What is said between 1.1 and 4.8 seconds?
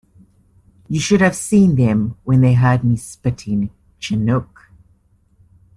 have seen them when they heard me spitting Chinook.